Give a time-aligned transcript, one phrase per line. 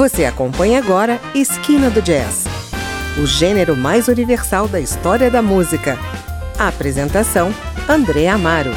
[0.00, 2.46] Você acompanha agora Esquina do Jazz,
[3.22, 5.98] o gênero mais universal da história da música.
[6.58, 7.54] A apresentação:
[7.86, 8.70] André Amaro.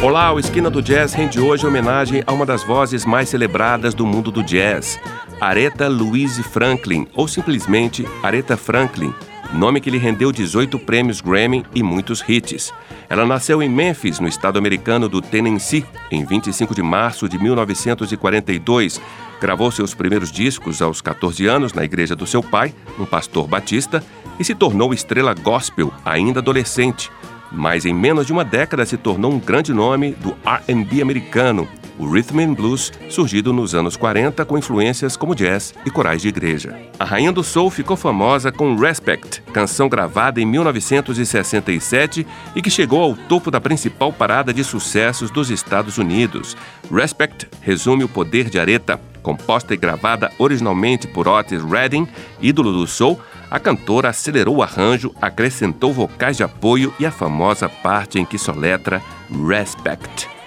[0.00, 4.06] Olá, o Esquina do Jazz rende hoje homenagem a uma das vozes mais celebradas do
[4.06, 5.00] mundo do jazz,
[5.40, 9.14] Aretha Louise Franklin, ou simplesmente Aretha Franklin,
[9.54, 12.70] nome que lhe rendeu 18 prêmios Grammy e muitos hits.
[13.08, 19.00] Ela nasceu em Memphis, no estado americano do Tennessee, em 25 de março de 1942.
[19.40, 24.04] Gravou seus primeiros discos aos 14 anos na igreja do seu pai, um pastor batista,
[24.38, 27.10] e se tornou estrela gospel ainda adolescente.
[27.50, 31.66] Mas em menos de uma década se tornou um grande nome do R&B americano,
[31.98, 36.28] o rhythm and blues, surgido nos anos 40 com influências como jazz e corais de
[36.28, 36.78] igreja.
[36.98, 43.02] A rainha do soul ficou famosa com Respect, canção gravada em 1967 e que chegou
[43.02, 46.56] ao topo da principal parada de sucessos dos Estados Unidos.
[46.92, 52.08] Respect resume o poder de Aretha, composta e gravada originalmente por Otis Redding,
[52.40, 57.68] ídolo do soul, a cantora acelerou o arranjo, acrescentou vocais de apoio e a famosa
[57.68, 59.02] parte em que soletra
[59.48, 60.39] Respect.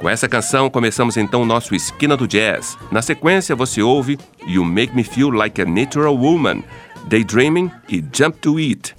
[0.00, 2.78] Com essa canção, começamos então o nosso Esquina do Jazz.
[2.90, 6.64] Na sequência, você ouve You Make Me Feel Like a Natural Woman,
[7.06, 8.94] Daydreaming e Jump to It.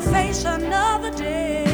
[0.00, 1.65] to face another day.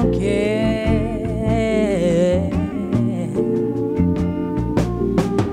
[0.00, 1.20] don't care.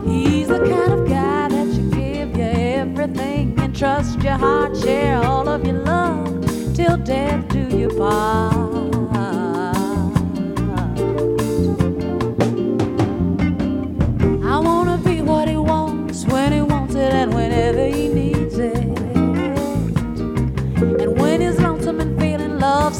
[0.05, 5.21] He's the kind of guy that should give you everything and trust your heart, share
[5.23, 8.55] all of your love till death do you part.
[14.45, 18.77] I wanna be what he wants when he wants it and whenever he needs it.
[21.01, 22.95] And when he's lonesome and feeling love.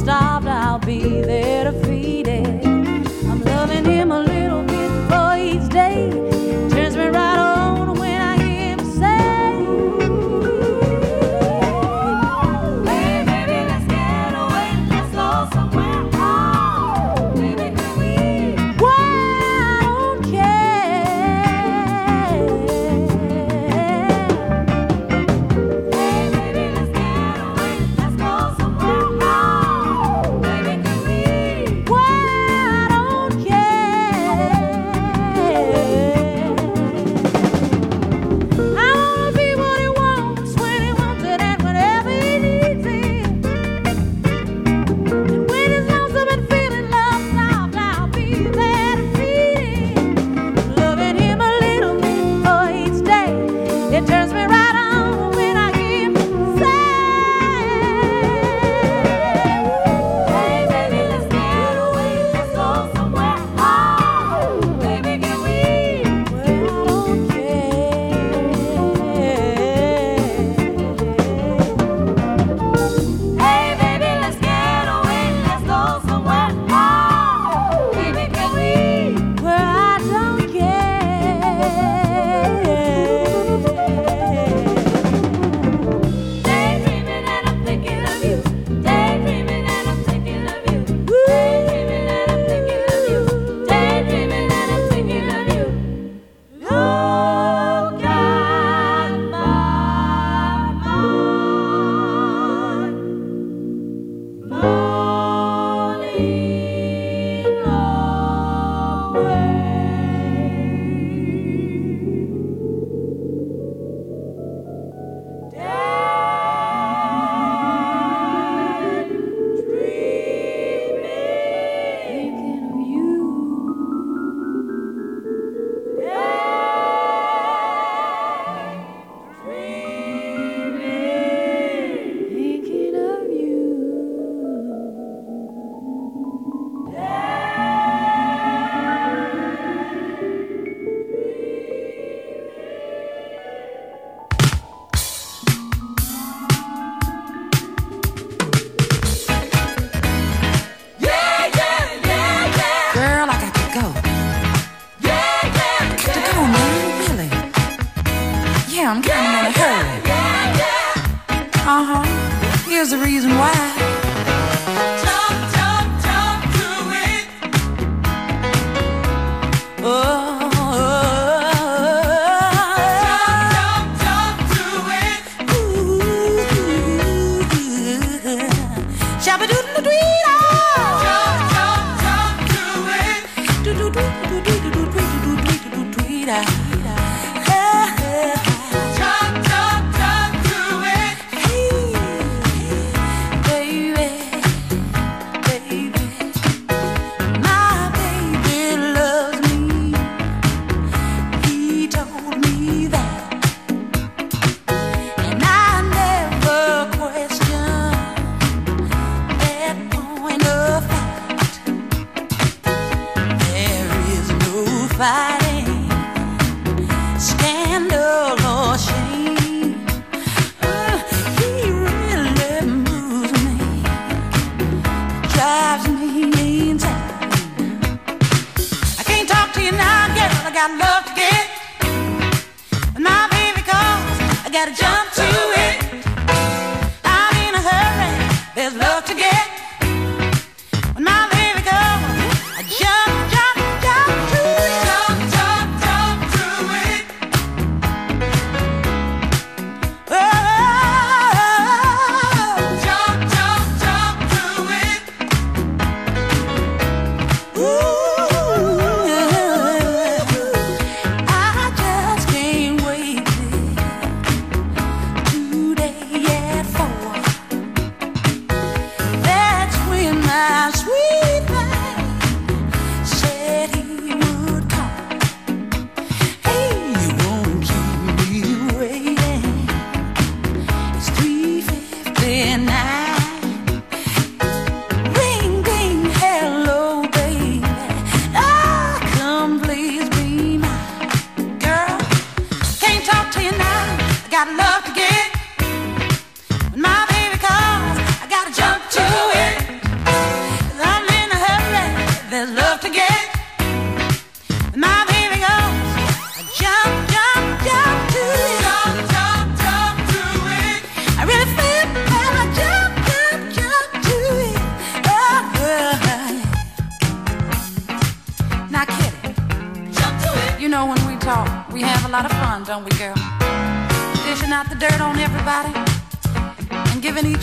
[162.78, 163.97] here's the reason why.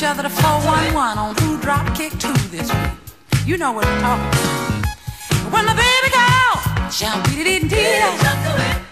[0.04, 3.46] Each other the 411 on who dropped kick two this week.
[3.46, 5.52] You know what I'm talking about.
[5.52, 8.83] When the baby girl, jump, dee dee dee dee,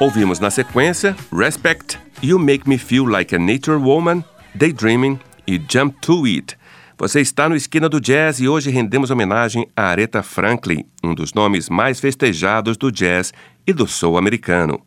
[0.00, 4.22] Ouvimos na sequência Respect, You Make Me Feel Like a Nature Woman,
[4.54, 6.56] Daydreaming e Jump to It.
[6.96, 11.34] Você está no Esquina do Jazz e hoje rendemos homenagem a Aretha Franklin, um dos
[11.34, 13.32] nomes mais festejados do jazz
[13.66, 14.80] e do soul americano.